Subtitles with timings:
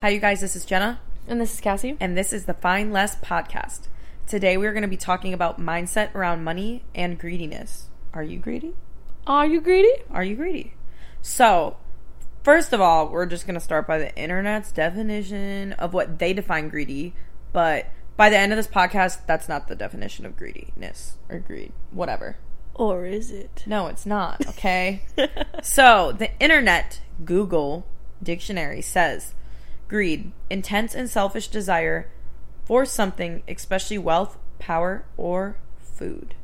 [0.00, 0.40] Hi, you guys.
[0.40, 1.96] This is Jenna, And this is Cassie.
[1.98, 3.88] and this is the Find Less podcast.
[4.28, 7.86] Today, we're going to be talking about mindset around money and greediness.
[8.14, 8.76] Are you greedy?
[9.26, 9.90] Are you greedy?
[10.12, 10.74] Are you greedy?
[11.20, 11.78] So,
[12.44, 16.32] first of all, we're just going to start by the internet's definition of what they
[16.32, 17.12] define greedy.
[17.52, 17.86] But
[18.16, 22.36] by the end of this podcast, that's not the definition of greediness or greed, whatever.
[22.72, 23.64] Or is it?
[23.66, 25.02] No, it's not, okay?
[25.64, 27.84] so, the internet, Google
[28.22, 29.34] dictionary says
[29.88, 32.10] greed, intense and selfish desire
[32.64, 36.34] for something, especially wealth, power, or food.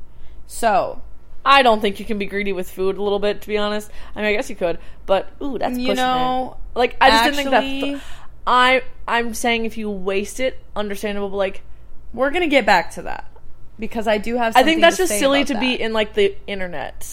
[0.47, 1.03] So,
[1.45, 3.91] I don't think you can be greedy with food a little bit, to be honest.
[4.15, 6.79] I mean, I guess you could, but ooh, that's You know, it.
[6.79, 8.03] Like, I just didn't think that.
[8.47, 11.31] I I'm saying if you waste it, understandable.
[11.31, 11.63] But like,
[12.13, 13.31] we're going to get back to that
[13.79, 17.07] because I do have I think that's just silly to be in like the internet.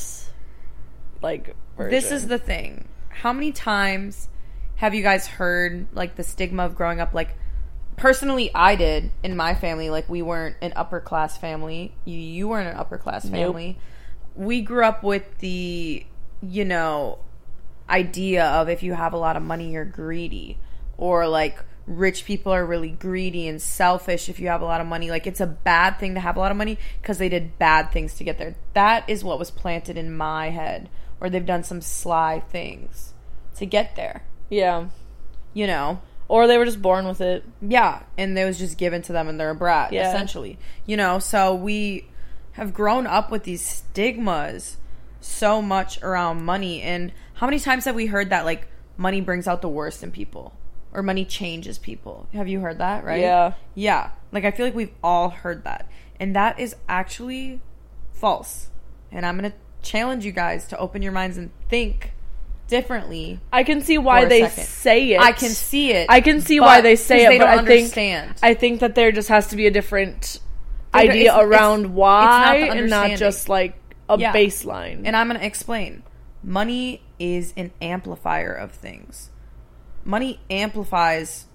[1.22, 2.88] Like, This is the thing.
[3.10, 4.30] How many times
[4.82, 7.14] have you guys heard like the stigma of growing up?
[7.14, 7.38] Like
[7.98, 9.92] personally I did in my family.
[9.92, 11.94] Like we weren't an upper class family.
[12.04, 13.34] You you weren't an upper class Nope.
[13.34, 13.78] family.
[14.36, 16.04] We grew up with the
[16.42, 17.20] you know
[17.88, 20.58] idea of if you have a lot of money you're greedy.
[20.98, 24.88] Or like rich people are really greedy and selfish if you have a lot of
[24.88, 25.12] money.
[25.12, 27.92] Like it's a bad thing to have a lot of money because they did bad
[27.92, 28.56] things to get there.
[28.74, 30.90] That is what was planted in my head.
[31.20, 33.14] Or they've done some sly things
[33.58, 34.86] to get there yeah.
[35.54, 37.44] you know Or they were just born with it.
[37.62, 40.10] yeah and it was just given to them and they're a brat Yeah.
[40.10, 42.06] essentially you know so we
[42.54, 44.78] have grown up with these stigmas
[45.22, 49.48] so much around money and how many times have we heard that like money brings
[49.48, 50.54] out the worst in people
[50.94, 53.54] or money changes people have you heard that right Yeah.
[53.76, 57.62] yeah like i feel like we've all heard that and that is actually
[58.14, 58.70] false
[59.12, 62.14] and i'm gonna challenge you guys to open your minds and think
[62.72, 64.64] differently I can see why they second.
[64.66, 65.20] say it.
[65.22, 68.34] i can see it I can see why they say it, they but I think.
[68.42, 70.40] I think that there just has to be a different
[70.94, 73.76] They idea it's- it's- around it's why, not and not just like
[74.10, 74.34] a Yeah.
[74.34, 75.02] baseline.
[75.06, 76.04] And I'm going to explain.
[76.44, 79.30] Money is an amplifier of things.
[80.04, 81.46] Money amplifies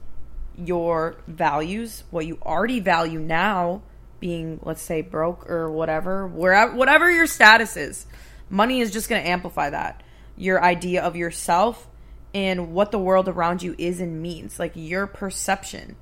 [0.56, 3.82] your values, what you already value now,
[4.20, 8.06] being let's say broke or whatever, wherever whatever your status is.
[8.48, 10.02] Money is just going to amplify that.
[10.36, 11.88] Your idea of yourself
[12.34, 15.96] and what the world around you is and means, like your perception.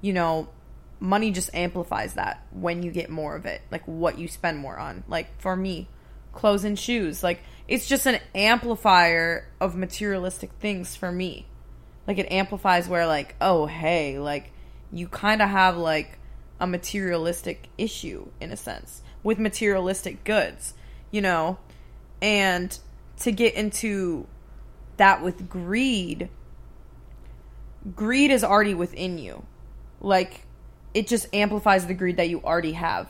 [0.00, 0.48] You know,
[1.00, 4.78] money just amplifies that when you get more of it, like what you spend more
[4.78, 5.04] on.
[5.08, 5.88] Like for me,
[6.32, 11.46] clothes and shoes, like it's just an amplifier of materialistic things for me.
[12.06, 14.52] Like it amplifies where like, oh hey, like
[14.90, 16.18] you kind of have like
[16.60, 20.74] a materialistic issue in a sense with materialistic goods,
[21.10, 21.58] you know?
[22.22, 22.78] And
[23.20, 24.26] to get into
[24.96, 26.28] that with greed,
[27.94, 29.44] greed is already within you.
[30.00, 30.46] Like
[30.94, 33.08] it just amplifies the greed that you already have.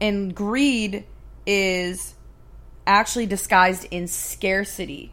[0.00, 1.04] And greed
[1.46, 2.14] is
[2.86, 5.12] actually disguised in scarcity.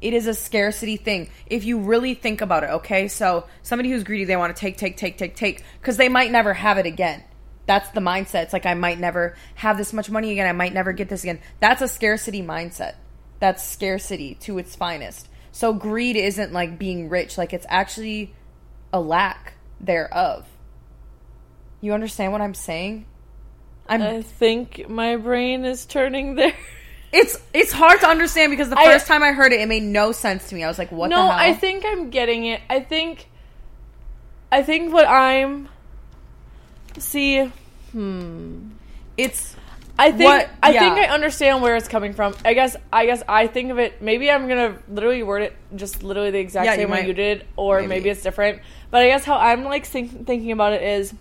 [0.00, 1.30] It is a scarcity thing.
[1.46, 3.08] If you really think about it, okay?
[3.08, 6.30] So, somebody who's greedy, they want to take, take, take, take, take, because they might
[6.30, 7.24] never have it again.
[7.66, 8.44] That's the mindset.
[8.44, 10.46] It's like, I might never have this much money again.
[10.46, 11.40] I might never get this again.
[11.58, 12.94] That's a scarcity mindset.
[13.40, 15.28] That's scarcity to its finest.
[15.52, 18.34] So, greed isn't like being rich, like, it's actually
[18.92, 20.46] a lack thereof.
[21.80, 23.06] You understand what I'm saying?
[23.88, 26.52] I'm I think my brain is turning there.
[27.10, 29.82] It's it's hard to understand because the I- first time I heard it, it made
[29.82, 30.62] no sense to me.
[30.62, 32.60] I was like, "What no, the hell?" I think I'm getting it.
[32.68, 33.30] I think
[34.52, 35.70] I think what I'm
[36.98, 37.50] see
[37.92, 38.68] hmm
[39.16, 39.56] it's
[40.00, 40.80] I think What- I yeah.
[40.94, 42.34] think I understand where it's coming from.
[42.44, 44.00] I guess I guess I think of it.
[44.00, 47.44] Maybe I'm gonna literally word it just literally the exact Yeah, same way you did,
[47.56, 47.88] or Maybe.
[47.88, 48.08] maybe.
[48.10, 48.60] it's different.
[48.90, 51.12] But I guess how I'm like think, thinking about it is,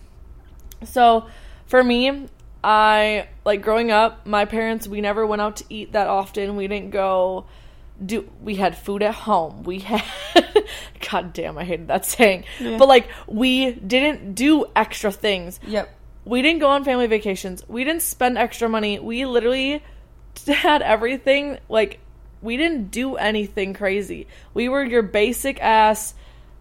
[0.84, 1.26] so
[1.66, 2.28] for me,
[2.64, 4.26] I like growing up.
[4.28, 6.56] My parents we never went out to eat that often.
[6.56, 7.46] We didn't go.
[8.06, 9.64] Do we had food at home?
[9.64, 10.04] We had.
[11.12, 12.44] God damn, I hated that saying.
[12.60, 15.90] But like we didn't do extra things yep.
[16.28, 17.64] We didn't go on family vacations.
[17.68, 19.00] We didn't spend extra money.
[19.00, 19.84] We literally
[20.48, 22.00] had everything like
[22.42, 24.28] we didn't do anything crazy.
[24.54, 26.14] We were your basic ass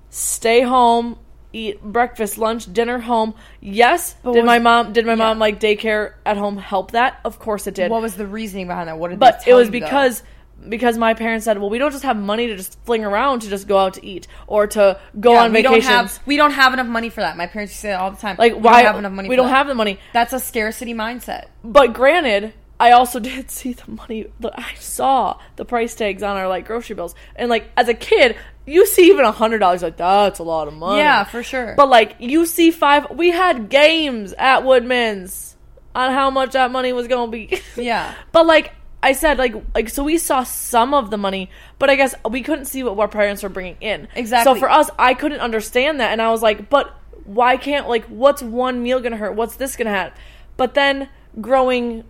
[0.09, 1.19] stay home,
[1.53, 3.35] eat breakfast, lunch, dinner home.
[3.61, 5.17] Yes, did was- my mom did my yeah.
[5.17, 7.21] mom like daycare at home help that?
[7.25, 7.91] Of course it did.
[7.91, 8.99] What was the reasoning behind that?
[8.99, 10.23] What did but it was because
[10.69, 13.49] because my parents said, "Well, we don't just have money to just fling around to
[13.49, 16.37] just go out to eat or to go Yeah, on we vacations." don't have we
[16.37, 17.37] don't have enough money for that.
[17.37, 18.37] My parents used to say that all the time.
[18.39, 19.29] like we why don't have enough money?
[19.29, 19.57] we don't that.
[19.57, 19.99] have the money.
[20.13, 21.47] That's a scarcity mindset.
[21.63, 24.27] But granted, I also did see the money.
[24.41, 27.95] The, I saw the price tags on our like grocery bills, and like as a
[27.95, 28.37] kid,
[28.67, 30.99] you see even a hundred dollars like that's a lot of money.
[30.99, 31.75] Yeah, for sure.
[31.77, 35.57] But like you see five, we had games at Woodman's
[35.95, 37.61] on how much that money was gonna be.
[37.77, 38.15] yeah.
[38.33, 38.75] but like
[39.07, 41.49] I said, like like so we saw some of the money,
[41.79, 44.09] but I guess we couldn't see what our parents were bringing in.
[44.17, 44.53] Exactly.
[44.53, 46.93] So for us, I couldn't understand that, and I was like, but
[47.25, 49.37] why can't like what's one meal gonna hurt?
[49.37, 50.13] What's this gonna have?
[50.57, 51.09] But then
[51.41, 52.03] growing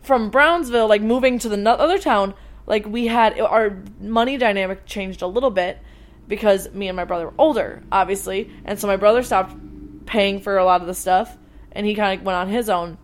[0.00, 2.32] from Brownsville, like moving to the other town,
[2.66, 5.78] like we had our money dynamic changed a little bit
[6.26, 9.54] because me and my brother were older, obviously, and so my brother stopped
[10.06, 11.36] paying for a lot of the stuff,
[11.72, 12.96] and he kind of went on his own.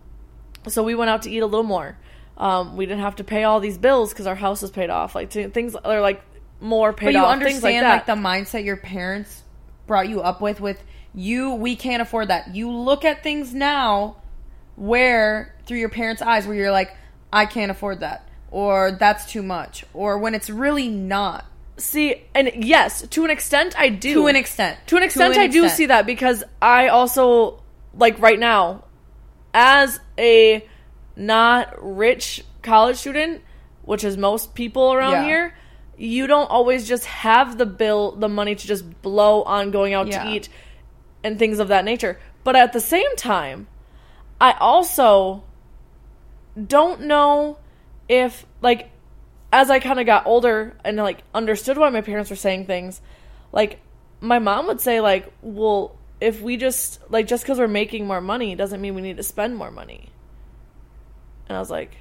[0.67, 1.97] So we went out to eat a little more.
[2.37, 5.13] Um, we didn't have to pay all these bills because our house was paid off.
[5.15, 6.23] Like t- things are like
[6.59, 7.13] more paid off.
[7.13, 7.31] But you off.
[7.31, 9.43] understand things like like, the mindset your parents
[9.87, 10.81] brought you up with with
[11.13, 12.55] you we can't afford that.
[12.55, 14.17] You look at things now
[14.75, 16.95] where through your parents' eyes where you're like
[17.31, 21.45] I can't afford that or that's too much or when it's really not.
[21.77, 24.13] see, and yes, to an extent, I do.
[24.13, 24.77] To an extent.
[24.87, 27.61] To an extent, I do see that because I also
[27.93, 28.85] like right now,
[29.53, 30.65] as a
[31.15, 33.41] not rich college student,
[33.83, 35.23] which is most people around Yeah.
[35.25, 35.55] here,
[35.97, 40.07] you don't always just have the bill, the money to just blow on going out
[40.07, 40.23] Yeah.
[40.23, 40.49] to eat
[41.23, 42.19] and things of that nature.
[42.43, 43.67] But at the same time,
[44.39, 45.43] I also
[46.67, 47.57] don't know
[48.09, 48.89] if like
[49.53, 53.01] as I kind of got older and like understood why my parents were saying things,
[53.51, 53.79] like
[54.21, 58.21] my mom would say like, "Well, if we just like just cuz we're making more
[58.21, 60.09] money doesn't mean we need to spend more money."
[61.47, 61.95] And I was like,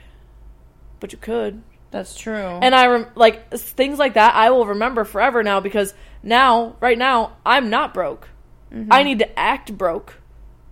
[1.01, 2.35] "But you could." That's true.
[2.35, 6.97] And I rem- like things like that I will remember forever now because now right
[6.97, 8.29] now I'm not broke.
[8.73, 8.93] Mm-hmm.
[8.93, 10.21] I need to act broke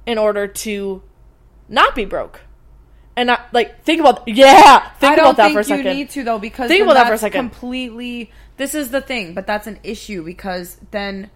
[0.06, 1.02] in order to
[1.68, 2.40] not be broke.
[3.16, 5.86] And I like think about yeah, think about that think for a second.
[5.86, 7.50] you need to though because Think about that for a second.
[7.50, 11.30] Completely, this is the thing, but that's an issue because then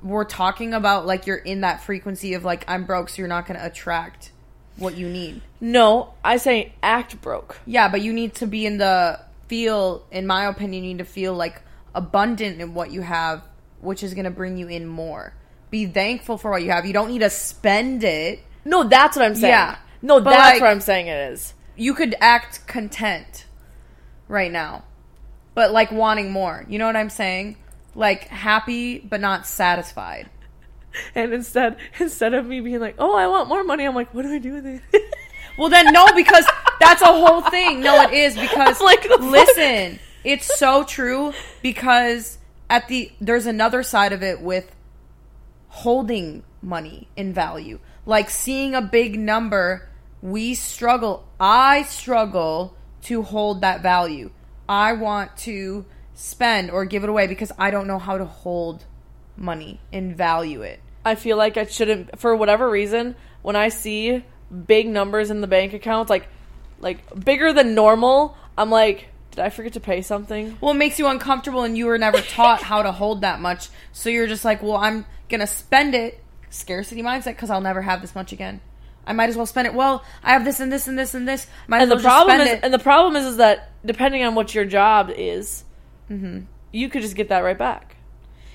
[0.00, 3.46] we're talking about like you're in that frequency of like I'm broke, so you're not
[3.46, 4.30] going to attract
[4.76, 5.40] what you need.
[5.60, 7.58] no, I say act broke.
[7.66, 10.04] Yeah, but you need to be in the feel.
[10.10, 11.62] In my opinion, you need to feel like
[11.94, 13.42] abundant in what you have,
[13.80, 15.34] which is going to bring you in more.
[15.70, 16.86] Be thankful for what you have.
[16.86, 18.40] You don't need to spend it.
[18.64, 19.50] No, that's what I'm saying.
[19.52, 19.76] Yeah.
[20.02, 21.54] No, But, that's like- what I'm saying it is.
[21.76, 23.46] you could act content
[24.28, 24.84] right now,
[25.54, 26.64] but like wanting more.
[26.68, 27.56] You know what I'm saying?
[27.94, 30.28] Like happy but not satisfied.
[31.14, 34.22] And instead instead of me being like, "Oh, I want more money." I'm like, "What
[34.22, 34.82] do I do with it?"
[35.56, 36.44] Well, then no, because
[36.80, 37.80] that's a whole thing.
[37.80, 41.32] No, it is because I'm like, listen, it's so true
[41.62, 42.38] because
[42.68, 44.74] at the there's another side of it with
[45.68, 47.78] holding money in value.
[48.06, 49.88] Like seeing a big number,
[50.22, 51.24] we struggle.
[51.38, 54.30] I struggle to hold that value.
[54.68, 58.84] I want to spend or give it away because I don't know how to hold
[59.36, 60.80] money and value it.
[61.04, 64.24] I feel like I shouldn't for whatever reason when I see
[64.66, 66.28] big numbers in the bank accounts like
[66.80, 70.56] like bigger than normal, I'm like, did I forget to pay something?
[70.60, 73.68] Well, it makes you uncomfortable, and you were never taught how to hold that much.
[73.92, 76.20] So you're just like, well, I'm gonna spend it.
[76.50, 78.60] Scarcity mindset, because I'll never have this much again.
[79.06, 79.74] I might as well spend it.
[79.74, 81.46] Well, I have this and this and this and this.
[81.66, 82.60] Might And the problem is it.
[82.62, 85.64] and the problem is is that depending on what your job is,
[86.10, 86.40] Mm-hmm.
[86.72, 87.93] you could just get that right back.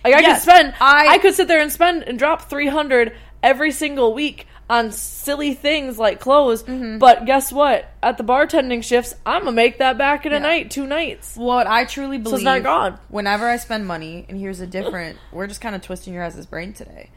[0.03, 3.13] Like I Yes, could spend I- I, could sit there and spend and drop 300
[3.43, 6.99] every single week on silly things like clothes, Mm-hmm.
[6.99, 7.91] but guess what?
[8.03, 10.41] At the bartending shifts, I'm to make that back in a Yeah.
[10.41, 11.35] night, two nights.
[11.35, 12.31] what I truly believe.
[12.33, 12.99] so it's not gone.
[13.09, 15.17] Whenever I spend money, and here's a different.
[15.31, 17.09] we're just kind of twisting your guys' brain today.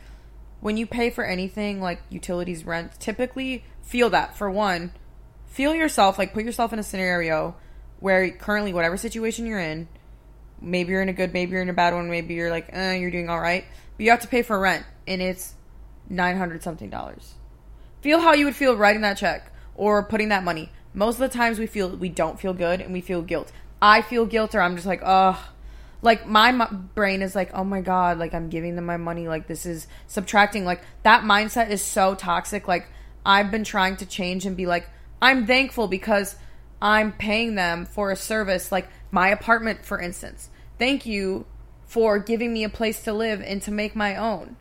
[0.61, 4.93] When you pay for anything like utilities, rent, typically feel that for one.
[5.49, 7.55] Feel yourself like put yourself in a scenario
[8.01, 9.89] where currently whatever situation you're in,
[10.63, 12.95] maybe you're in a good, maybe you're in a bad one, maybe you're like, eh,
[12.95, 13.65] you're doing all right,
[13.97, 15.55] but you have to pay for rent, and it's
[16.09, 17.35] nine hundred something dollars.
[18.01, 20.71] Feel how you would feel writing that check or putting that money.
[20.95, 23.53] Most of the times we feel we don't feel good and we feel guilt.
[23.81, 25.39] I feel guilt, or I'm just like, ugh.
[26.05, 29.29] Like my m- brain is like, oh my god, like I'm giving them my money,
[29.29, 30.65] like this is subtracting.
[30.65, 32.67] Like that mindset is so toxic.
[32.67, 32.89] Like
[33.25, 34.89] I've been trying to change and be like,
[35.21, 36.35] I'm thankful because
[36.81, 40.49] I'm paying them for a service, like my apartment, for instance.
[40.79, 41.47] Thank you
[41.87, 44.57] for giving me a place to live and to make my own.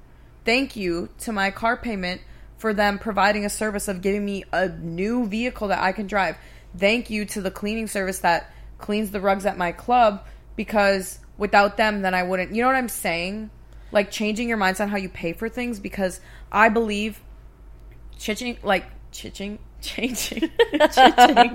[0.45, 2.21] Thank you to my car payment
[2.57, 6.35] for them providing a service of giving me a new vehicle that I can drive.
[6.77, 11.77] Thank you to the cleaning service that cleans the rugs at my club because without
[11.77, 12.53] them then I wouldn't.
[12.53, 13.49] You know what I'm saying?
[13.91, 16.19] Like changing your mindset on how you pay for things because
[16.51, 17.21] I believe
[18.19, 20.49] chitching like chitching changing
[20.91, 21.53] chitching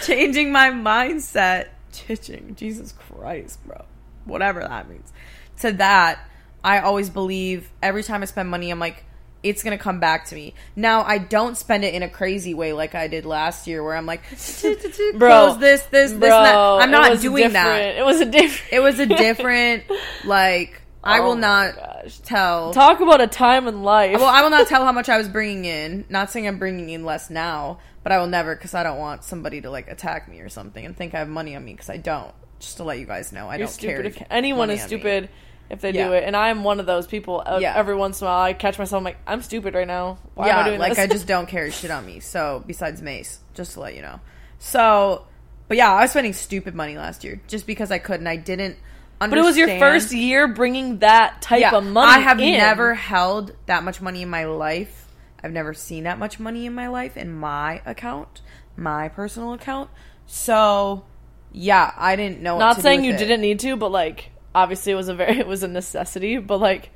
[0.02, 3.84] changing my mindset chitching jesus christ bro
[4.24, 5.12] whatever that means.
[5.60, 6.20] To that,
[6.62, 9.04] I always believe every time I spend money, I'm like,
[9.42, 10.54] it's gonna come back to me.
[10.74, 13.94] Now I don't spend it in a crazy way like I did last year, where
[13.94, 16.18] I'm like, close this, this, this.
[16.18, 17.96] Bro, I'm not doing that.
[17.96, 18.72] It was a different.
[18.72, 19.84] It was a different,
[20.24, 22.18] like, I Oh will not gosh.
[22.20, 22.72] tell.
[22.72, 24.16] Talk about a time in life.
[24.18, 26.04] Well, I will not tell how much I was bringing in.
[26.08, 29.24] Not saying I'm bringing in less now, but I will never because I don't want
[29.24, 31.90] somebody to like attack me or something and think I have money on me because
[31.90, 32.32] I don't.
[32.60, 35.28] Just to let you guys know, I You're don't If, anyone is stupid
[35.70, 36.08] if they Yeah.
[36.08, 37.42] do it, and I'm one of those people.
[37.44, 37.74] Uh, Yeah.
[37.76, 38.98] Every once in a while, I catch myself.
[39.00, 40.18] I'm like, I'm stupid right now.
[40.34, 40.98] Why yeah, am I doing like this?
[41.00, 42.20] I just don't carry shit on me.
[42.20, 44.20] So besides Mace, just to let you know.
[44.58, 45.26] So,
[45.68, 48.36] but yeah, I was spending stupid money last year just because I could, and I
[48.36, 48.76] didn't.
[49.18, 52.12] But it was your first year bringing that type yeah, of money.
[52.12, 52.52] I have in.
[52.54, 55.08] never held that much money in my life.
[55.42, 58.40] I've never seen that much money in my life in my account,
[58.76, 59.90] my personal account.
[60.26, 61.04] So,
[61.52, 62.58] yeah, I didn't know.
[62.58, 63.18] Not saying you it.
[63.18, 66.38] didn't need to, but like obviously it was a very it was a necessity.
[66.38, 66.90] But like,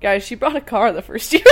[0.00, 1.42] guys, she brought a car the first year.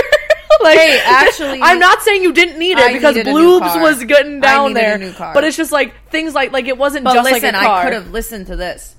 [0.61, 4.39] like, Hey, actually- I'm not saying you didn't need it I because Bloobs was getting
[4.39, 4.97] down there.
[4.97, 5.33] new car.
[5.33, 7.79] But it's just like things like like it wasn't But just listen, like a car.
[7.79, 8.95] I could have listened to this.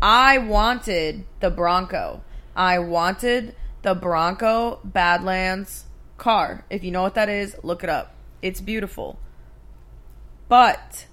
[0.00, 2.22] I wanted the Bronco.
[2.54, 5.86] I wanted the Bronco Badlands
[6.16, 6.64] car.
[6.70, 8.14] If you know what that is, look it up.
[8.42, 9.18] It's beautiful.
[10.48, 11.06] But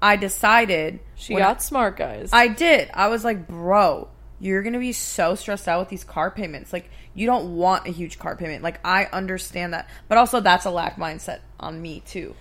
[0.00, 2.30] I decided She got smart, guys.
[2.32, 2.90] I did.
[2.94, 4.08] I was like, bro,
[4.40, 6.72] you're gonna be so stressed out with these car payments.
[6.72, 8.62] Like, you don't want a huge car payment.
[8.62, 12.34] Like, I understand that, but also that's a lack mindset on me too.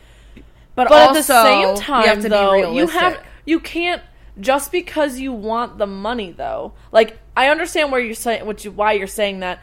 [0.76, 3.60] But, but also, at the same time, you have to though, be you have you
[3.62, 4.02] can't
[4.40, 6.74] just because you want the money though.
[6.92, 9.62] Like I understand where you're saying what you why you're saying that,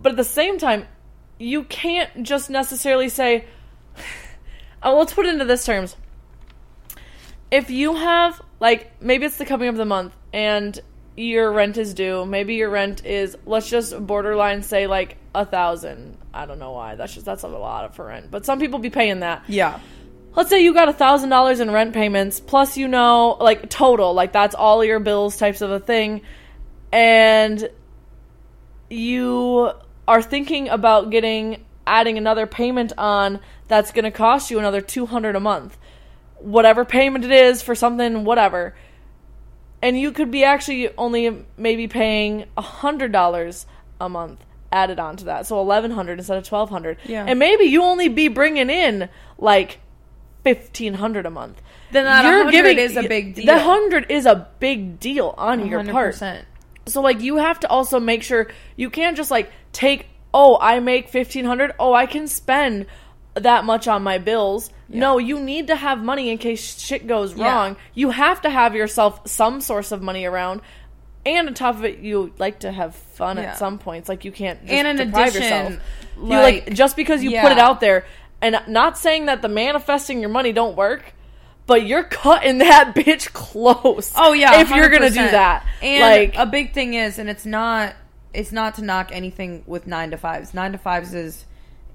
[0.00, 0.86] but at the same time,
[1.38, 3.44] you can't just necessarily say.
[4.82, 5.96] Oh, let's put it into this terms.
[7.50, 10.78] If you have like maybe it's the coming of the month and
[11.16, 16.16] your rent is due, maybe your rent is let's just borderline say like a thousand.
[16.32, 16.94] I don't know why.
[16.94, 19.80] That's just that's a lot for rent, but some people be paying that yeah.
[20.36, 24.14] Let's say you got a thousand dollars in rent payments plus you know like total
[24.14, 26.20] like that's all your bills types of a thing
[26.92, 27.68] and
[28.90, 29.70] you
[30.06, 35.36] are thinking about getting adding another payment on that's going to cost you another 200
[35.36, 35.76] a month.
[36.36, 38.74] Whatever payment it is for something whatever.
[39.82, 43.66] And you could be actually only maybe paying a hundred dollars
[44.00, 45.46] a month added on to that.
[45.46, 47.24] So 1100 instead of 1200 Yeah.
[47.26, 49.08] and maybe you only be bringing in
[49.38, 49.80] like
[50.54, 51.60] 1500 a month
[51.92, 53.46] Then that 100 is a big deal.
[53.46, 56.20] the 100 is a big deal on your part
[56.86, 60.80] so like you have to also make sure you can't just like take oh I
[60.80, 62.86] make 1500 oh I can spend
[63.34, 64.68] that much on my bills.
[64.88, 67.44] No, you need to have money in case shit goes Yeah.
[67.44, 67.76] wrong.
[67.94, 70.60] You have to have yourself some source of money around.
[71.24, 73.44] And on top of it, you like to have fun Yeah.
[73.44, 74.08] at some points.
[74.08, 75.82] Like you can't just And in deprive addition, yourself.
[76.16, 78.06] you like like- just because you put it out there,
[78.40, 81.14] and not saying that the manifesting your money don't work,
[81.66, 84.12] but you're cutting that bitch close.
[84.16, 87.46] Oh yeah, if you're gonna do that, And like a big thing is, and it's
[87.46, 87.94] not,
[88.32, 90.54] it's not to knock anything with nine to fives.
[90.54, 91.44] Nine to fives is,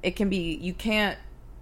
[0.02, 0.56] it can be.
[0.56, 1.18] You can't.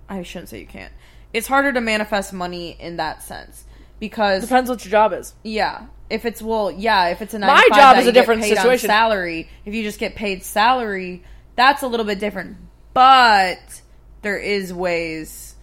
[0.09, 0.91] I shouldn't say you can't.
[1.33, 3.63] It's harder to manifest money in that sense
[3.99, 5.33] because depends what your job is.
[5.43, 8.87] yeah, if it's well, yeah, if it's a nine My job is a different situation.
[8.87, 9.47] salary.
[9.63, 11.23] If you just get paid salary,
[11.55, 12.57] that's a little bit different.
[12.93, 13.80] But
[14.21, 15.55] there is ways,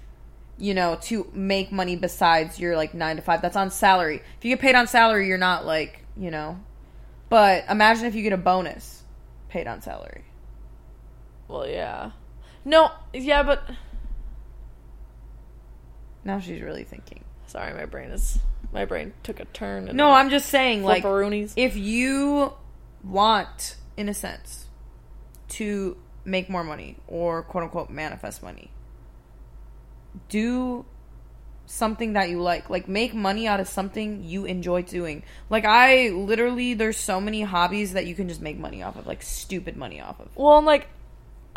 [0.58, 3.42] you know, to make money besides your like nine to five.
[3.42, 4.22] That's on salary.
[4.38, 6.60] If you get paid on salary, you're not like you know.
[7.28, 9.02] But imagine if you get a bonus
[9.48, 10.24] paid on salary.
[11.46, 12.12] Well, yeah.
[12.64, 13.68] No, yeah, but
[16.24, 17.24] Now she's really thinking.
[17.46, 18.38] sorry, my brain is
[18.72, 19.90] my brain took a turn.
[19.94, 21.04] No, I'm just saying, like,
[21.56, 22.52] if you
[23.02, 24.66] want, in a sense,
[25.50, 25.96] to
[26.28, 28.70] make more money or quote unquote manifest money,
[30.28, 30.84] do
[31.66, 32.70] something that you like.
[32.70, 35.22] Like, make money out of something you enjoy doing.
[35.50, 39.06] Like, I literally, there's so many hobbies that you can just make money off of,
[39.06, 40.28] like, stupid money off of.
[40.36, 40.88] Well, I'm like,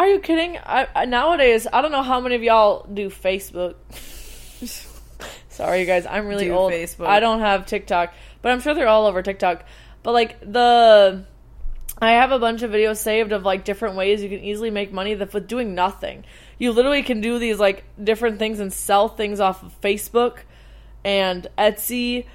[0.01, 0.57] are you kidding?
[0.57, 3.75] I, I nowadays I don't know how many of y'all do Facebook.
[5.49, 6.71] Sorry, you guys, I'm really Do old.
[6.71, 7.05] Facebook.
[7.05, 8.11] I don't have TikTok,
[8.41, 9.63] but I'm sure they're all over TikTok.
[10.01, 11.25] But like the,
[12.01, 14.91] I have a bunch of videos saved of like different ways you can easily make
[14.91, 16.25] money with doing nothing.
[16.57, 20.39] You literally can do these like different things and sell things off of Facebook
[21.03, 22.25] and Etsy,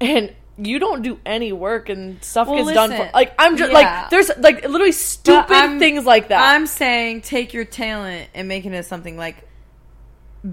[0.00, 3.72] and you don't do any work and stuff Well, gets done for like I'm just
[3.72, 3.78] yeah.
[3.78, 6.54] like there's like literally stupid things like that.
[6.54, 9.48] I'm saying take your talent and make it into something like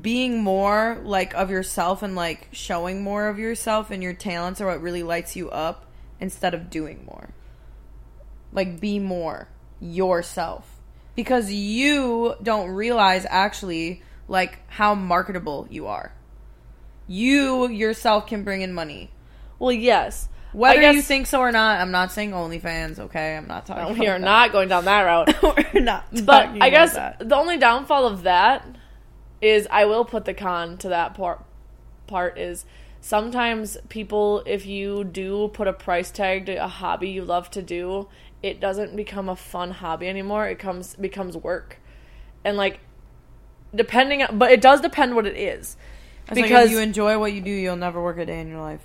[0.01, 4.67] being more like of yourself and like showing more of yourself and your talents are
[4.67, 5.87] what really lights you up
[6.21, 7.31] instead of doing more.
[8.51, 9.47] Like be more
[9.79, 10.79] yourself
[11.15, 16.13] because you don't realize actually like how marketable you are.
[17.07, 19.11] You yourself can bring in money.
[19.59, 20.29] Well, yes.
[20.53, 23.37] Whether I you think so or not, I'm not saying OnlyFans, okay?
[23.37, 25.43] I'm not talking we are not going down that route.
[25.73, 27.27] We're not but I guess that.
[27.27, 28.65] the only downfall of that
[29.41, 31.43] is I will put the con to that part.
[32.07, 32.65] Part is
[32.99, 37.61] sometimes people, if you do put a price tag to a hobby you love to
[37.61, 38.09] do,
[38.43, 40.47] it doesn't become a fun hobby anymore.
[40.47, 41.77] It comes becomes work,
[42.43, 42.79] and like
[43.73, 45.77] depending, on, but it does depend what it is.
[46.27, 48.47] It's like because if you enjoy what you do, you'll never work a day in
[48.47, 48.81] your life.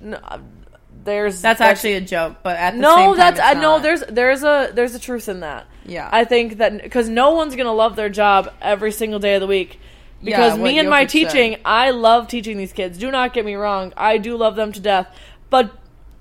[0.00, 0.60] no, um,
[1.04, 3.78] there's That's actually a joke, but at the no, same time, that's it's I know
[3.78, 5.66] there's there's a there's a truth in that.
[5.84, 6.08] Yeah.
[6.12, 9.46] I think that because no one's gonna love their job every single day of the
[9.46, 9.78] week.
[10.22, 11.30] Because what me and my Jokic said.
[11.30, 12.98] teaching, I love teaching these kids.
[12.98, 15.14] Do not get me wrong, I do love them to death.
[15.48, 15.72] But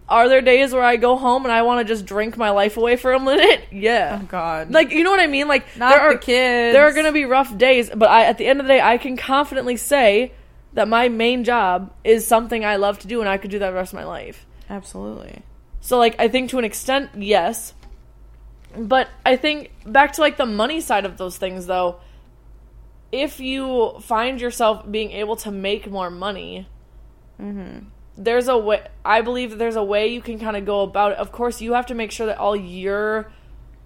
[0.09, 2.77] are there days where I go home and I want to just drink my life
[2.77, 3.63] away for a minute?
[3.71, 4.19] Yeah.
[4.21, 4.71] Oh God.
[4.71, 5.47] Like you know what I mean?
[5.47, 6.73] Like Not there are the kids.
[6.73, 8.97] there are gonna be rough days, but I at the end of the day, I
[8.97, 10.33] can confidently say
[10.73, 13.69] that my main job is something I love to do, and I could do that
[13.69, 14.45] the rest of my life.
[14.69, 15.43] absolutely.
[15.81, 17.73] So like I think to an extent, yes.
[18.77, 21.99] But I think back to like the money side of those things though,
[23.11, 26.67] if you find yourself being able to make more money,
[27.41, 27.85] mm-hmm.
[28.21, 31.13] There's a way I believe that there's a way you can kind of go about
[31.13, 31.17] it.
[31.17, 33.31] Of course, you have to make sure that all your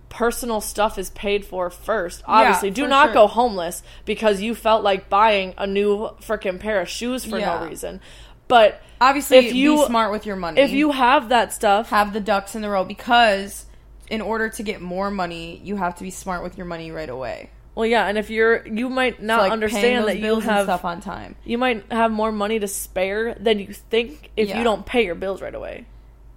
[0.10, 2.24] personal stuff is paid for first.
[2.26, 3.14] Obviously, do not sure.
[3.14, 7.60] go homeless because you felt like buying a new freaking pair of shoes for Yeah.
[7.60, 8.02] no reason.
[8.48, 10.62] But Obviously, If you- be smart with your money.
[10.62, 13.66] if you have that stuff, have the ducks in the row, because
[14.10, 17.10] in order to get more money, you have to be smart with your money right
[17.10, 17.50] away.
[17.76, 21.02] Well, yeah, and if you're, you might not like, understand that you have, stuff on
[21.02, 21.36] time.
[21.44, 24.60] you might have more money to spare than you think if Yeah.
[24.60, 25.86] you don't pay your bills right away.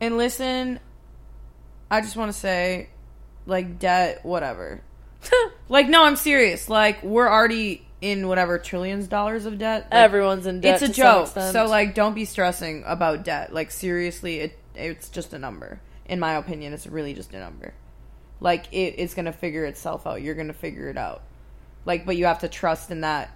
[0.00, 0.80] And listen,
[1.90, 2.88] I just want to say,
[3.44, 4.80] like debt, whatever.
[5.68, 6.68] like no, I'm serious.
[6.68, 9.88] Like we're already in whatever trillions of dollars of debt.
[9.90, 10.82] Like, Everyone's in debt.
[10.82, 11.28] it's a joke.
[11.28, 13.52] So like, don't be stressing about debt.
[13.52, 15.80] Like seriously, it it's just a number.
[16.06, 17.74] In my opinion, it's really just a number.
[18.40, 20.22] Like it, it's gonna figure itself out.
[20.22, 21.22] You're gonna figure it out.
[21.84, 23.30] Like, but you have to trust in that.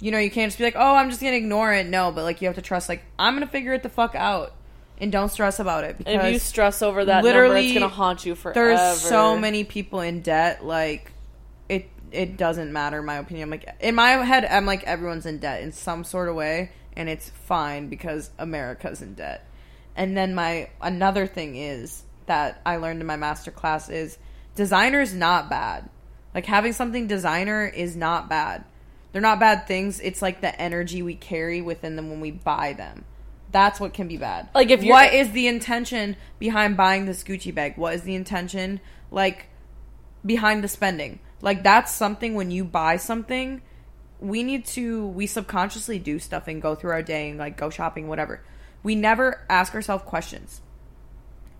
[0.00, 1.86] You know, you can't just be like, oh, I'm just gonna ignore it.
[1.86, 2.88] No, but like you have to trust.
[2.88, 4.52] Like I'm gonna figure it the fuck out,
[4.98, 7.88] and don't stress about it because if you stress over that number, literally, it's gonna
[7.88, 8.60] haunt you forever.
[8.60, 10.64] there's so many people in debt.
[10.64, 11.12] Like
[11.68, 13.02] it, it doesn't matter.
[13.02, 16.28] My opinion, I'm like in my head, I'm like everyone's in debt in some sort
[16.28, 19.48] of way, and it's fine because America's in debt.
[19.96, 24.18] And then my another thing is that I learned in my master class is
[24.54, 25.88] designer's not bad.
[26.34, 28.64] Like having something designer is not bad.
[29.12, 30.00] They're not bad things.
[30.00, 33.04] It's like the energy we carry within them when we buy them.
[33.52, 34.48] That's what can be bad.
[34.52, 37.76] Like, if what is the intention behind buying this Gucci bag?
[37.76, 38.80] What is the intention
[39.12, 39.46] like
[40.26, 41.20] behind the spending?
[41.40, 43.62] Like that's something when you buy something,
[44.18, 47.70] we need to we subconsciously do stuff and go through our day and like go
[47.70, 48.42] shopping whatever.
[48.82, 50.60] We never ask ourselves questions.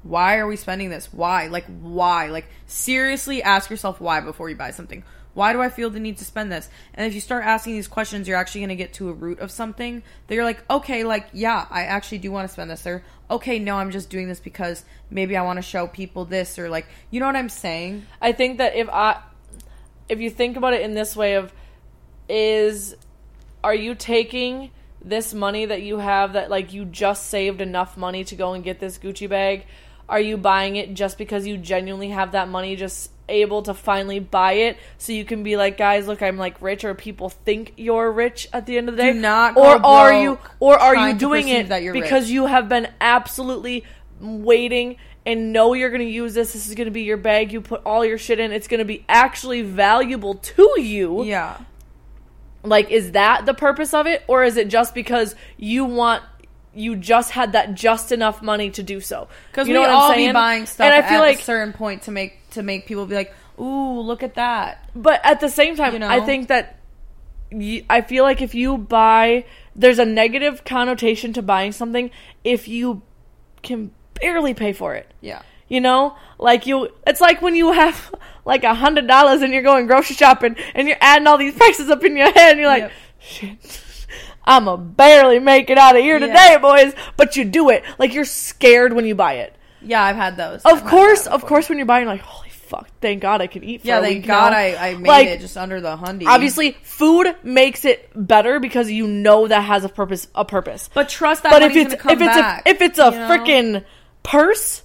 [0.05, 1.13] Why are we spending this?
[1.13, 1.49] Why?
[1.49, 2.29] Like why?
[2.29, 5.03] Like seriously ask yourself why before you buy something.
[5.35, 6.69] Why do I feel the need to spend this?
[6.95, 9.41] And if you start asking these questions, you're actually going to get to a root
[9.41, 12.87] of something that you're like, okay, like, yeah, I actually do want to spend this.
[12.87, 16.57] Or, okay, no, I'm just doing this because maybe I want to show people this.
[16.57, 18.07] Or, like, you know what I'm saying?
[18.23, 19.21] I think that if I,
[20.09, 21.53] if you think about it in this way of,
[22.29, 22.95] is,
[23.65, 24.71] are you taking
[25.03, 28.63] this money that you have that like you just saved enough money to go and
[28.63, 29.67] get this Gucci bag?
[30.09, 34.21] Are you buying it just because you genuinely have that money just able to finally
[34.21, 37.73] buy it so you can be like guys look I'm like rich or people think
[37.79, 41.09] you're rich at the end of the day Do not or are you or are
[41.09, 42.31] you doing it that you're because rich.
[42.33, 43.85] you have been absolutely
[44.21, 47.51] waiting and know you're going to use this this is going to be your bag
[47.51, 51.57] you put all your shit in it's going to be actually valuable to you Yeah.
[52.63, 56.23] like is that the purpose of it or is it just because you want
[56.77, 59.91] you just had that just enough money to do so Because you we know what
[59.91, 60.33] all I'm be saying?
[60.33, 63.07] buying stuff and I at feel like a certain point to make to make people
[63.07, 64.89] be like, ooh, look at that.
[64.95, 66.09] But at the same time, You know?
[66.09, 66.79] I think that
[67.89, 69.45] I feel like if you buy,
[69.77, 72.11] there's a negative connotation to buying something
[72.43, 73.03] if you
[73.63, 75.11] can barely pay for it.
[75.21, 75.43] Yeah.
[75.69, 79.63] You know, like you, it's like when you have like a hundred dollars and you're
[79.63, 82.69] going grocery shopping and you're adding all these prices up in your head and you're
[82.69, 82.93] like, Yep.
[83.21, 83.81] shit,
[84.45, 86.27] I'ma barely make it out of here Yeah.
[86.27, 86.95] today, boys.
[87.17, 87.85] But you do it.
[87.99, 89.55] Like you're scared when you buy it.
[89.81, 90.63] Yeah, I've had those.
[90.65, 93.63] I've Of course, of course, when you're buying, like, holy fuck, thank God I can
[93.63, 94.57] eat for Yeah, a thank God now.
[94.57, 96.27] I, I made Like, it just under the hundy.
[96.27, 101.11] obviously food makes it better because you know that has a purpose a purpose But
[101.11, 103.29] trust that but if it's come if it's back, a if it's a you know?
[103.29, 103.85] freaking
[104.23, 104.83] purse,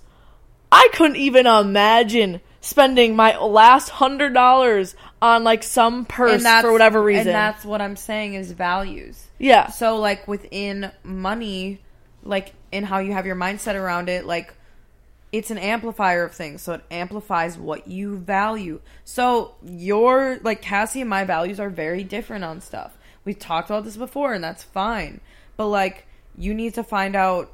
[0.70, 7.02] I couldn't even imagine spending my last hundred dollars on like some purse for whatever
[7.02, 7.28] reason.
[7.28, 9.28] And that's what I'm saying is values.
[9.40, 9.68] Yeah.
[9.68, 11.82] So like within money,
[12.24, 14.54] like in how you have your mindset around it, like
[15.32, 16.62] it's an amplifier of things.
[16.62, 18.82] So it amplifies what you value.
[19.06, 22.98] So your like Cassie and my values are very different on stuff.
[23.26, 25.22] We've talked about this before and that's fine.
[25.56, 26.06] But like
[26.38, 27.52] you need to find out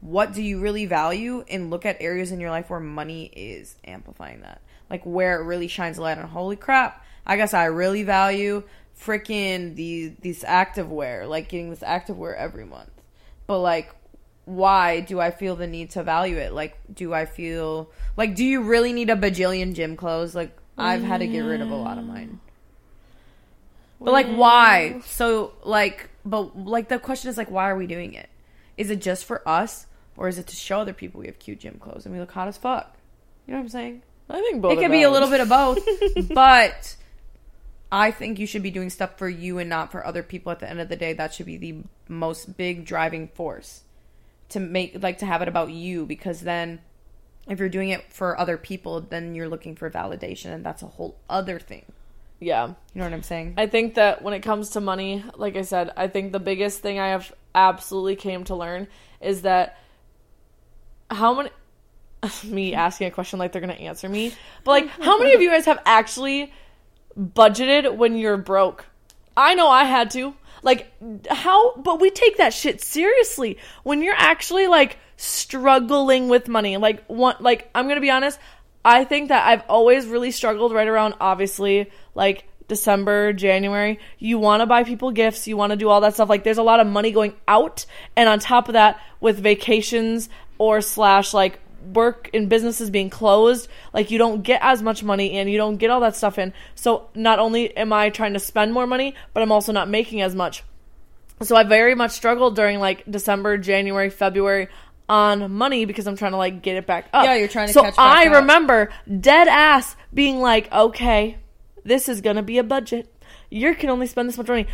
[0.00, 3.76] what do you really value and look at areas in your life where money is
[3.84, 4.62] amplifying that.
[4.88, 8.62] Like where it really shines a light on holy crap, I guess I really value
[9.04, 12.90] freaking these these activewear, like getting this activewear every month.
[13.46, 13.94] But like
[14.44, 16.52] why do I feel the need to value it?
[16.52, 20.34] Like do I feel like do you really need a bajillion gym clothes?
[20.34, 22.40] Like I've had to get rid of a lot of mine.
[24.00, 25.00] But like why?
[25.04, 28.28] So like but like the question is like why are we doing it?
[28.76, 29.86] Is it just for us
[30.16, 32.32] or is it to show other people we have cute gym clothes and we look
[32.32, 32.96] hot as fuck?
[33.46, 34.02] You know what I'm saying?
[34.28, 34.72] I think both.
[34.72, 35.78] it could be a little bit of both,
[36.34, 36.96] but
[37.92, 40.52] I think you should be doing stuff for you and not for other people.
[40.52, 43.82] At the end of the day, that should be the most big driving force
[44.50, 46.80] to make like to have it about you because then
[47.48, 50.86] if you're doing it for other people, then you're looking for validation and that's a
[50.86, 51.84] whole other thing.
[52.38, 52.66] yeah.
[52.68, 53.54] You know what I'm saying?
[53.56, 56.80] I think that when it comes to money, like I said, I think the biggest
[56.80, 58.86] thing I have absolutely came to learn
[59.20, 59.78] is that
[61.10, 61.50] how many
[62.44, 65.50] me asking a question like they're gonna answer me, but like how many of you
[65.50, 66.52] guys have actually
[67.20, 68.86] budgeted when you're broke?
[69.36, 70.34] I know I had to.
[70.62, 70.92] Like
[71.30, 76.76] how but we take that shit seriously when you're actually like struggling with money.
[76.76, 78.38] Like one like I'm to be honest,
[78.84, 83.98] I think that I've always really struggled right around obviously like December, January.
[84.18, 86.28] You want to buy people gifts, you want to do all that stuff.
[86.28, 90.28] Like there's a lot of money going out and on top of that with vacations
[90.58, 95.36] or slash like work and businesses being closed, like you don't get as much money
[95.38, 96.52] in, you don't get all that stuff in.
[96.74, 100.20] So not only am I trying to spend more money, but I'm also not making
[100.20, 100.62] as much.
[101.42, 104.68] So I very much struggled during like December, January, February
[105.08, 107.24] on money because I'm trying to like get it back up.
[107.24, 108.34] Yeah, you're trying to So catch back I up.
[108.42, 108.90] remember
[109.20, 111.38] dead ass being like, okay,
[111.84, 113.12] this is gonna be a budget.
[113.50, 114.66] You can only spend this much money.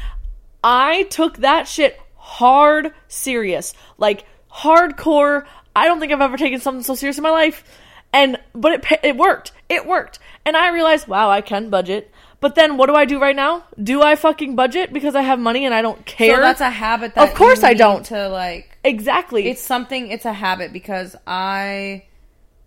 [0.62, 5.46] I took that shit hard serious, like hardcore.
[5.76, 7.62] I don't think I've ever taken something so serious in my life.
[8.12, 9.52] And but it it worked.
[9.68, 10.18] It worked.
[10.44, 12.10] And I realized, wow, I can budget.
[12.40, 13.64] But then what do I do right now?
[13.82, 16.36] Do I fucking budget because I have money and I don't care?
[16.36, 18.04] So that's a habit that Of course I don't.
[18.06, 19.48] to like exactly.
[19.48, 22.04] it's something it's a habit because I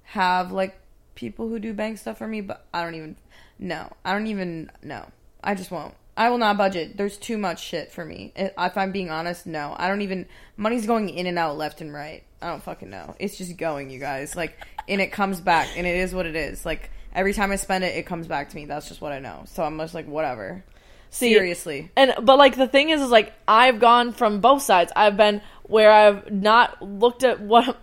[0.03, 0.79] have like
[1.15, 3.15] people who do bank stuff for me, but I don't even
[3.57, 3.91] no.
[4.05, 5.05] I don't even no.
[5.43, 5.95] I just won't.
[6.17, 6.97] I will not budget.
[6.97, 8.33] There's too much shit for me.
[8.35, 9.75] If I'm being honest, no.
[9.77, 12.23] I don't even money's going in and out left and right.
[12.41, 13.15] I don't fucking know.
[13.19, 14.35] It's just going, you guys.
[14.35, 14.57] Like
[14.89, 16.65] and it comes back and it is what it is.
[16.65, 18.65] Like every time I spend it, it comes back to me.
[18.65, 19.43] That's just what I know.
[19.45, 20.63] So I'm just like whatever.
[21.11, 21.91] See, Seriously.
[21.95, 24.91] And but like the thing is, is like I've gone from both sides.
[24.95, 27.77] I've been where I've not looked at what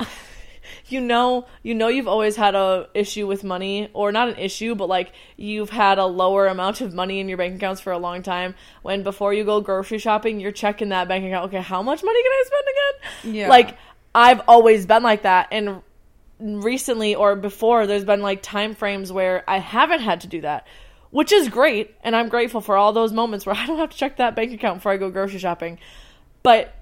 [0.86, 1.46] you know.
[1.62, 5.12] You know, you've always had a issue with money, or not an issue, but like
[5.36, 8.54] you've had a lower amount of money in your bank accounts for a long time.
[8.82, 11.46] When before you go grocery shopping, you're checking that bank account.
[11.46, 13.34] Okay, how much money can I spend again?
[13.34, 13.48] Yeah.
[13.48, 13.76] Like
[14.18, 15.82] I've always been like that, and
[16.40, 20.66] recently or before there's been like time frames where I haven't had to do that
[21.10, 23.96] which is great and I'm grateful for all those moments where I don't have to
[23.96, 25.78] check that bank account before I go grocery shopping.
[26.42, 26.74] But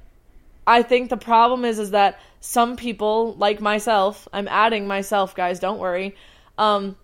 [0.67, 5.61] I think the problem is is that some people like myself I'm adding myself guys
[5.61, 6.17] don't worry.
[6.59, 6.97] Um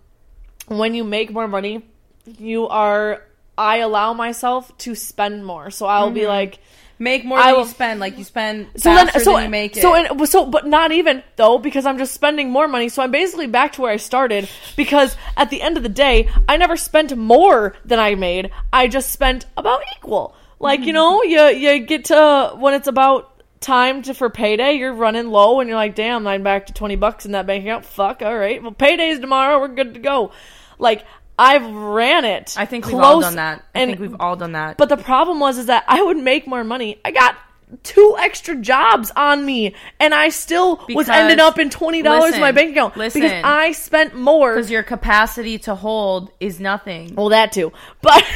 [0.67, 1.85] when you make more money
[2.25, 3.23] you are
[3.57, 5.69] I allow myself to spend more.
[5.71, 6.59] So I'll be like
[6.99, 7.99] Make more I than will- you spend.
[7.99, 9.81] Like you spend so then, so than you make it.
[9.81, 12.89] so and so, but not even though because I'm just spending more money.
[12.89, 16.29] So I'm basically back to where I started because at the end of the day,
[16.47, 18.51] I never spent more than I made.
[18.71, 20.35] I just spent about equal.
[20.59, 20.93] Like you hmm.
[20.93, 23.29] know, you you get to when it's about
[23.59, 26.95] time to for payday, you're running low and you're like, damn, I'm back to twenty
[26.95, 27.85] bucks in that bank account.
[27.85, 29.59] Fuck, all right, well, payday's tomorrow.
[29.59, 30.31] We're good to go.
[30.79, 31.05] Like
[31.37, 32.55] I've ran it.
[32.57, 33.65] I think we've all done that.
[33.73, 34.77] I and think we've all done that.
[34.77, 36.99] but the problem was is that I would make more money.
[37.03, 37.35] I got
[37.81, 42.41] two extra jobs on me, and I still was ending up in twenty dollars in
[42.41, 43.21] my bank account listen.
[43.21, 44.53] because I spent more.
[44.55, 47.15] because your capacity to hold is nothing.
[47.15, 48.23] Well, that too, but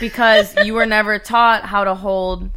[0.00, 2.48] Because you were never taught how to hold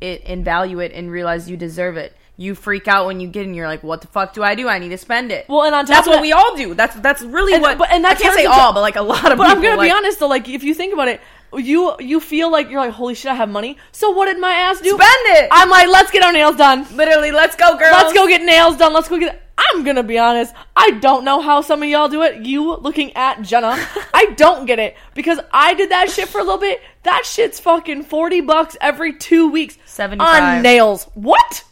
[0.00, 2.16] it and value it and realize you deserve it.
[2.36, 4.66] You freak out when you get and you're like, "What the fuck do I do?
[4.68, 6.56] I need to spend it." well, and on top that's of what that, we all
[6.56, 6.74] do.
[6.74, 7.78] That's that's really And- what.
[7.78, 9.56] but- and that I can't say into- all, but like a lot of But people.
[9.58, 11.20] I'm gonna like, be honest though, like if you think about it,
[11.54, 13.76] you you feel like you're like, holy shit, I have money.
[13.92, 14.88] So what did my ass do?
[14.90, 15.02] Spend
[15.38, 15.48] it.
[15.52, 16.86] I'm like, let's get our nails done.
[16.96, 17.92] Literally, let's go, girls.
[17.92, 18.92] Let's go get nails done.
[18.94, 19.38] Let's go get.
[19.74, 20.54] I'm gonna be honest.
[20.74, 22.46] I don't know how some of y'all do it.
[22.46, 23.76] You looking at Jenna,
[24.14, 26.80] I don't get it because I did that shit for a little bit.
[27.02, 30.42] That shit's fucking forty bucks every two weeks 75.
[30.42, 31.06] on nails.
[31.14, 31.64] What?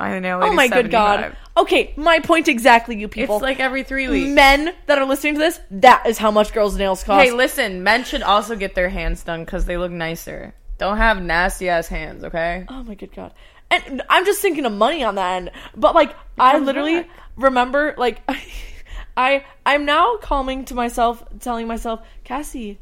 [0.00, 1.36] My nail Oh my good god.
[1.58, 3.36] Okay, my point exactly, you people.
[3.36, 4.30] It's like every three weeks.
[4.30, 5.60] men that are listening to this.
[5.70, 7.22] That is how much girls' nails cost.
[7.22, 10.54] Hey, listen, men should also get their hands done because they look nicer.
[10.78, 12.64] Don't have nasty ass hands, okay?
[12.70, 13.34] Oh my good god.
[13.70, 15.50] And I'm just thinking of money on that end.
[15.76, 17.10] But like I literally back.
[17.36, 18.22] remember like
[19.18, 22.78] I I'm now calming to myself telling myself, Cassie,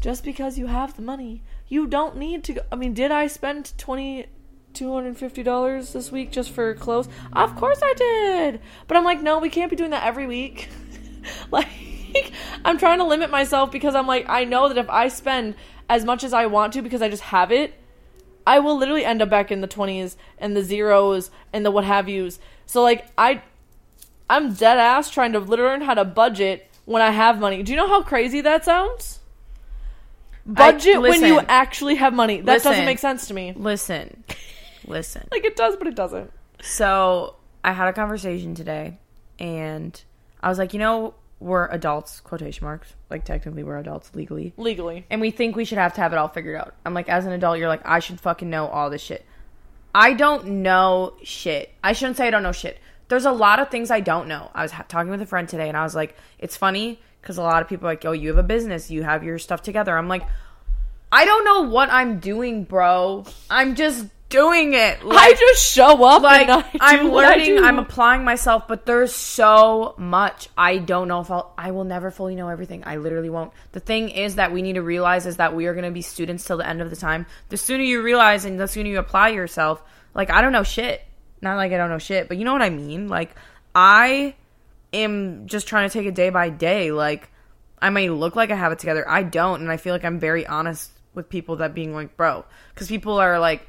[0.00, 3.26] just because you have the money, you don't need to go I mean, did I
[3.26, 4.28] spend twenty
[4.74, 7.08] two hundred and fifty dollars this week just for clothes?
[7.32, 8.60] Of course I did.
[8.86, 10.68] But I'm like, no, we can't be doing that every week.
[11.50, 11.68] like
[12.64, 15.54] I'm trying to limit myself because I'm like, I know that if I spend
[15.88, 17.74] as much as I want to because I just have it,
[18.46, 21.84] I will literally end up back in the 20s and the zeros and the what
[21.84, 22.38] have yous.
[22.66, 23.42] So like I
[24.28, 27.62] I'm dead ass trying to learn how to budget when I have money.
[27.62, 29.20] Do you know how crazy that sounds?
[30.46, 32.40] Budget when you actually have money.
[32.40, 33.54] That doesn't make sense to me.
[33.56, 34.24] Listen,
[34.86, 35.28] listen.
[35.30, 36.30] Like it does, but it doesn't.
[36.62, 38.98] So I had a conversation today,
[39.38, 40.00] and
[40.42, 42.94] I was like, you know, we're adults, quotation marks.
[43.10, 45.04] Like technically, we're adults legally, Legally.
[45.10, 46.74] and we think we should have to have it all figured out.
[46.86, 49.24] I'm like, as an adult, you're like, I should fucking know all this shit.
[49.94, 51.70] I don't know shit.
[51.82, 52.78] I shouldn't say I don't know shit.
[53.08, 54.50] There's a lot of things I don't know.
[54.54, 57.36] I was ha- talking with a friend today, and I was like, it's funny because
[57.38, 59.62] a lot of people are like, oh, you have a business, you have your stuff
[59.62, 59.96] together.
[59.96, 60.22] I'm like,
[61.12, 63.24] I don't know what I'm doing, bro.
[63.48, 64.98] I'm just doing it.
[65.08, 67.62] I just show up like and I I'm learning.
[67.62, 72.10] I'm applying myself, but there's so much I don't know if I'll I will never
[72.10, 72.82] fully know everything.
[72.84, 73.52] I literally won't.
[73.70, 76.02] The thing is that we need to realize is that we are going to be
[76.02, 77.26] students till the end of the time.
[77.48, 79.80] The sooner you realize and the sooner you apply yourself,
[80.14, 81.00] like I don't know shit.
[81.40, 83.08] Not like I don't know shit, but you know what I mean?
[83.08, 83.30] Like
[83.72, 84.34] I
[84.92, 86.90] am just trying to take it day by day.
[86.90, 87.30] Like
[87.80, 89.08] I may look like I have it together.
[89.08, 92.44] I don't, and I feel like I'm very honest with people that being like, bro,
[92.74, 93.68] because people are like,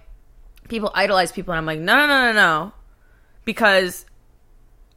[0.68, 2.72] people idolize people, and I'm like, no, no, no, no, no,
[3.46, 4.06] because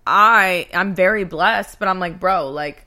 [0.06, 2.86] I I'm very blessed, but I'm like, bro, like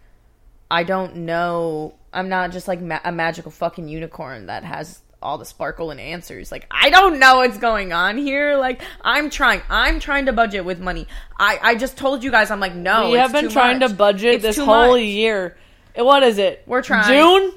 [0.70, 1.96] I don't know.
[2.14, 6.00] I'm not just like ma- a magical fucking unicorn that has all the sparkle and
[6.00, 6.52] answers.
[6.52, 8.58] Like I don't know what's going on here.
[8.58, 9.62] Like I'm trying.
[9.70, 11.08] I'm trying to budget with money.
[11.38, 12.50] I I just told you guys.
[12.52, 13.12] I'm like, no.
[13.12, 13.92] we have been trying much.
[13.92, 15.02] to budget It's this whole much.
[15.02, 15.58] year.
[15.96, 16.64] What is it?
[16.66, 17.08] We're trying.
[17.08, 17.52] June?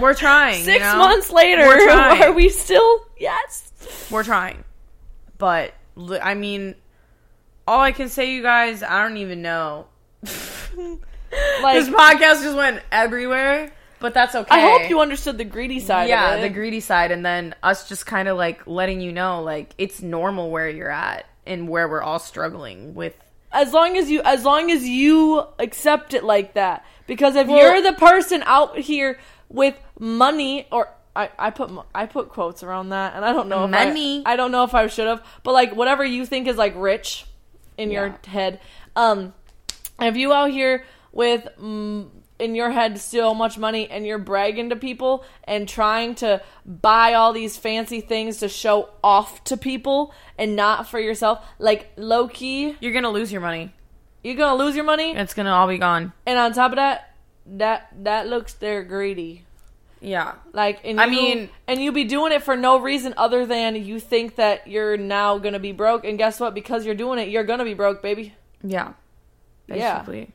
[0.00, 0.58] We're trying.
[0.58, 0.98] you Six know?
[0.98, 1.62] months later.
[1.90, 3.06] Are we still?
[3.18, 3.65] Yes.
[4.10, 4.64] We're trying.
[5.38, 5.74] But
[6.22, 6.74] I mean,
[7.66, 9.86] all I can say, you guys, I don't even know.
[11.60, 14.48] Like, this podcast just went everywhere, but that's okay.
[14.48, 16.42] I hope you understood the greedy side yeah, of it.
[16.42, 20.00] the greedy side, and then us just kind of like letting you know, like it's
[20.00, 23.12] normal where you're at and where we're all struggling with.
[23.52, 27.58] as long as you as long as you accept it like that because if Well-
[27.58, 32.90] you're the person out here with money or I, I put I put quotes around
[32.90, 33.84] that and I don't know if I-
[34.26, 37.24] I, don't know if I should have but like whatever you think is like rich
[37.78, 38.60] in your head.
[38.94, 39.32] Um
[40.00, 44.68] if you out here with mm, in your head so much money and you're bragging
[44.68, 50.12] to people and trying to buy all these fancy things to show off to people
[50.36, 51.42] and not for yourself?
[51.58, 53.72] Like low key You're gonna lose your money.
[54.22, 55.16] you're gonna lose your money?
[55.16, 56.12] It's gonna all be gone.
[56.26, 57.14] and on top of that
[57.46, 59.45] that that looks they're greedy
[60.06, 60.34] Yeah.
[60.52, 63.74] like and I you, mean- and you be doing it for no reason other than
[63.74, 67.28] you think that you're now gonna be broke and guess what because you're doing it
[67.28, 68.92] you're gonna be broke baby Yeah.
[69.68, 69.94] Yeah.
[69.98, 70.32] Basically.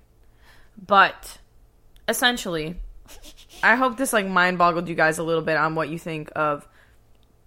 [0.86, 1.38] But
[2.08, 2.76] essentially,
[3.64, 6.32] I hope this like mind boggled you guys a little bit on what you think
[6.36, 6.68] of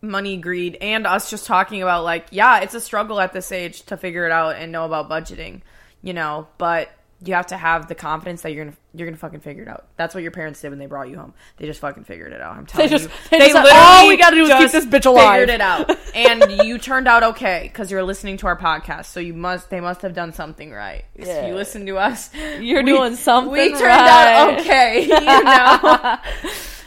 [0.01, 3.83] money, greed, and us just talking about like, yeah, it's a struggle at this age
[3.87, 5.61] to figure it out and know about budgeting,
[6.03, 6.91] you know, but
[7.25, 9.87] you have to have the confidence that you're gonna you're gonna fucking figure it out.
[9.97, 11.35] That's what your parents did when they brought you home.
[11.57, 12.57] They just fucking figured it out.
[12.57, 15.07] I'm telling just- you, they just said, "All we gotta do is keep this bitch
[15.07, 19.07] alive." Figured it out, and you turned out okay because you're listening to our podcast.
[19.07, 21.05] So you must they must have done something right.
[21.15, 24.35] If you listen to us, You're we- doing something We turned right.
[24.55, 26.19] out okay, you know.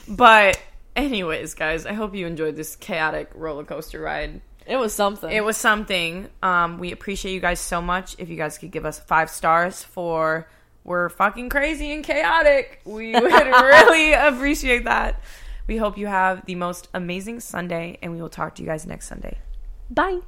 [0.08, 0.62] but
[0.96, 4.42] anyways, guys, I hope you enjoyed this chaotic roller coaster ride.
[4.68, 6.30] It was something It was something.
[6.44, 8.16] Um, we appreciate you guys so much.
[8.20, 10.50] If you guys could give us five stars for
[10.84, 15.22] we're fucking crazy and chaotic, we would really appreciate that.
[15.68, 18.86] We hope you have the most amazing Sunday, and we will talk to you guys
[18.86, 19.38] next Sunday.
[19.90, 20.20] bye